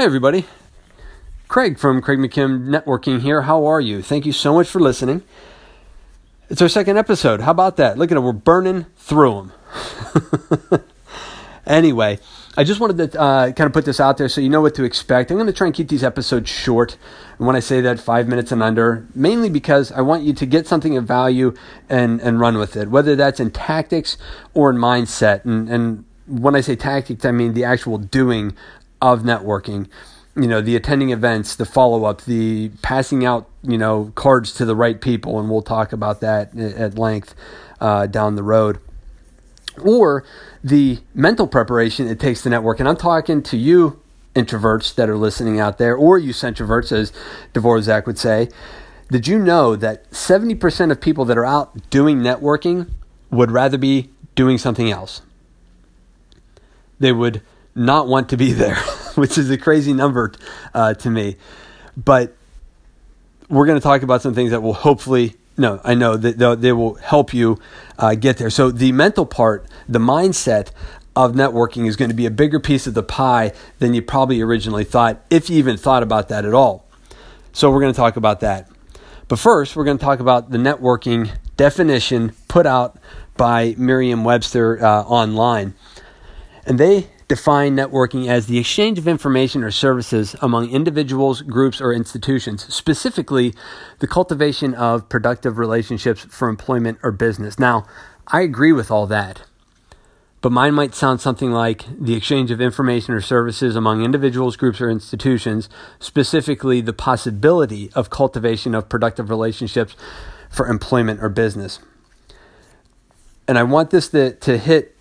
[0.00, 0.46] Hey, everybody.
[1.46, 3.42] Craig from Craig McKim Networking here.
[3.42, 4.00] How are you?
[4.00, 5.22] Thank you so much for listening.
[6.48, 7.42] It's our second episode.
[7.42, 7.98] How about that?
[7.98, 8.20] Look at it.
[8.20, 9.50] We're burning through
[10.72, 10.82] them.
[11.66, 12.18] anyway,
[12.56, 14.74] I just wanted to uh, kind of put this out there so you know what
[14.76, 15.30] to expect.
[15.30, 16.96] I'm going to try and keep these episodes short.
[17.36, 20.46] And when I say that, five minutes and under, mainly because I want you to
[20.46, 21.52] get something of value
[21.90, 24.16] and, and run with it, whether that's in tactics
[24.54, 25.44] or in mindset.
[25.44, 28.56] And, and when I say tactics, I mean the actual doing
[29.00, 29.88] of networking
[30.36, 34.76] you know the attending events the follow-up the passing out you know cards to the
[34.76, 37.34] right people and we'll talk about that at length
[37.80, 38.78] uh, down the road.
[39.82, 40.24] Or
[40.62, 44.00] the mental preparation it takes to network and i'm talking to you
[44.34, 47.12] introverts that are listening out there or you centroverts as
[47.54, 48.48] dvorak would say.
[49.10, 52.90] Did you know that 70% of people that are out doing networking
[53.28, 55.22] would rather be doing something else?
[57.00, 57.42] They would
[57.80, 58.76] not want to be there,
[59.14, 60.32] which is a crazy number
[60.74, 61.36] uh, to me.
[61.96, 62.36] But
[63.48, 66.72] we're going to talk about some things that will hopefully, no, I know that they
[66.72, 67.58] will help you
[67.98, 68.50] uh, get there.
[68.50, 70.70] So the mental part, the mindset
[71.16, 74.40] of networking is going to be a bigger piece of the pie than you probably
[74.40, 76.86] originally thought, if you even thought about that at all.
[77.52, 78.70] So we're going to talk about that.
[79.26, 82.98] But first, we're going to talk about the networking definition put out
[83.36, 85.74] by Merriam Webster uh, online.
[86.66, 91.92] And they define networking as the exchange of information or services among individuals, groups, or
[91.92, 93.54] institutions, specifically
[94.00, 97.56] the cultivation of productive relationships for employment or business.
[97.56, 97.86] Now,
[98.26, 99.42] I agree with all that,
[100.40, 104.80] but mine might sound something like the exchange of information or services among individuals, groups,
[104.80, 105.68] or institutions,
[106.00, 109.94] specifically the possibility of cultivation of productive relationships
[110.50, 111.78] for employment or business.
[113.46, 114.96] And I want this to, to hit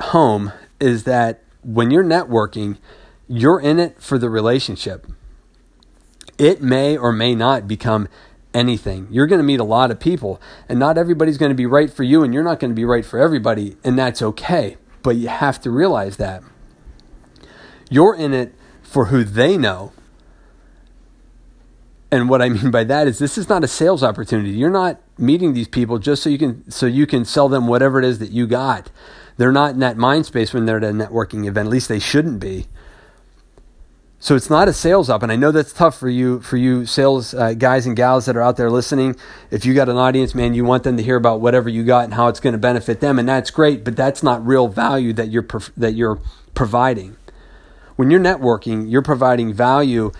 [0.00, 2.78] home is that when you're networking,
[3.26, 5.06] you're in it for the relationship.
[6.38, 8.08] It may or may not become
[8.54, 9.08] anything.
[9.10, 11.90] You're going to meet a lot of people, and not everybody's going to be right
[11.90, 14.76] for you, and you're not going to be right for everybody, and that's okay.
[15.02, 16.42] But you have to realize that.
[17.90, 19.92] You're in it for who they know.
[22.10, 24.50] And what I mean by that is this is not a sales opportunity.
[24.50, 27.98] You're not meeting these people just so you can so you can sell them whatever
[27.98, 28.90] it is that you got.
[29.38, 31.68] They're not in that mind space when they're at a networking event.
[31.68, 32.66] At least they shouldn't be.
[34.20, 36.86] So it's not a sales up, and I know that's tough for you for you
[36.86, 39.14] sales uh, guys and gals that are out there listening.
[39.52, 42.02] If you got an audience, man, you want them to hear about whatever you got
[42.04, 43.84] and how it's going to benefit them, and that's great.
[43.84, 45.46] But that's not real value that you're
[45.76, 46.18] that you're
[46.54, 47.16] providing.
[47.94, 50.10] When you're networking, you're providing value,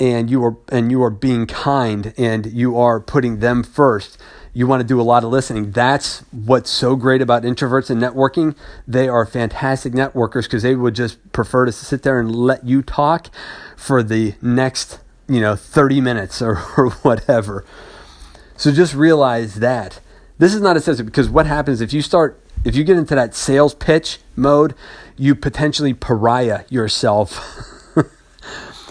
[0.00, 4.18] and you are and you are being kind, and you are putting them first
[4.52, 5.70] you want to do a lot of listening.
[5.70, 8.56] That's what's so great about introverts and networking.
[8.86, 12.82] They are fantastic networkers because they would just prefer to sit there and let you
[12.82, 13.28] talk
[13.76, 17.64] for the next, you know, 30 minutes or, or whatever.
[18.56, 20.00] So just realize that.
[20.38, 23.14] This is not a sense because what happens if you start if you get into
[23.14, 24.74] that sales pitch mode,
[25.16, 27.38] you potentially pariah yourself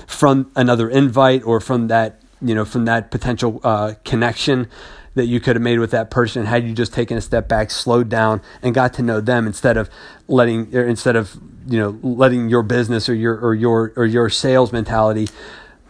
[0.10, 4.68] from another invite or from that, you know, from that potential uh, connection
[5.14, 7.70] that you could have made with that person had you just taken a step back,
[7.70, 9.90] slowed down, and got to know them instead of
[10.28, 11.38] letting instead of
[11.68, 15.28] you know letting your business or your or your or your sales mentality.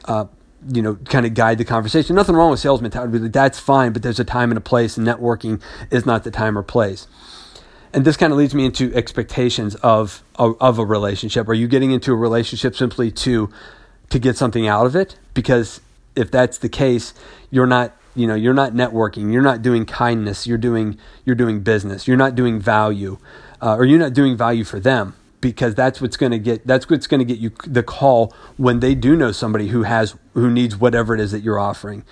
[0.05, 0.25] Uh,
[0.67, 2.17] you know, kind of guide the conversation.
[2.17, 3.29] Nothing wrong with sales mentality.
[3.29, 6.57] That's fine, but there's a time and a place, and networking is not the time
[6.57, 7.07] or place.
[7.93, 11.47] And this kind of leads me into expectations of, of, of a relationship.
[11.47, 13.49] Are you getting into a relationship simply to
[14.09, 15.17] to get something out of it?
[15.33, 15.81] Because
[16.15, 17.13] if that's the case,
[17.51, 21.59] you're not you know you're not networking you're not doing kindness you're doing you're doing
[21.59, 23.19] business you're not doing value
[23.61, 26.89] uh, or you're not doing value for them because that's what's going to get that's
[26.89, 30.49] what's going to get you the call when they do know somebody who has who
[30.49, 32.03] needs whatever it is that you're offering.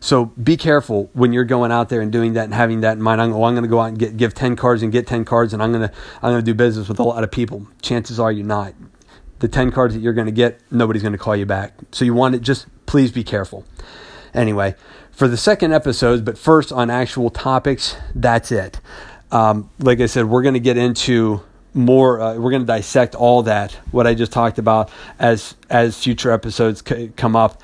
[0.00, 3.02] So be careful when you're going out there and doing that and having that in
[3.02, 3.22] mind.
[3.22, 5.24] I'm, oh, I'm going to go out and get give 10 cards and get 10
[5.24, 7.66] cards and I'm going to I'm going to do business with a lot of people.
[7.80, 8.74] Chances are you're not
[9.40, 12.04] the 10 cards that you're going to get nobody's going to call you back so
[12.04, 13.64] you want to just please be careful
[14.32, 14.74] anyway
[15.14, 18.80] for the second episode, but first on actual topics, that's it.
[19.30, 21.40] Um, like I said, we're going to get into
[21.72, 22.20] more.
[22.20, 26.30] Uh, we're going to dissect all that what I just talked about as as future
[26.30, 27.62] episodes c- come up,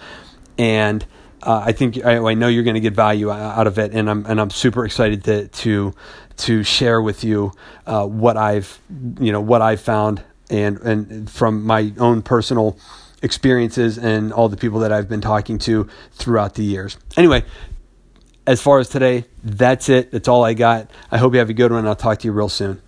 [0.58, 1.04] and
[1.42, 4.10] uh, I think I, I know you're going to get value out of it, and
[4.10, 5.94] I'm and I'm super excited to to
[6.38, 7.52] to share with you
[7.86, 8.80] uh, what I've
[9.20, 12.78] you know what I've found and and from my own personal
[13.22, 16.96] experiences and all the people that I've been talking to throughout the years.
[17.16, 17.44] Anyway,
[18.46, 20.10] as far as today, that's it.
[20.10, 20.90] That's all I got.
[21.10, 21.86] I hope you have a good one.
[21.86, 22.82] I'll talk to you real soon.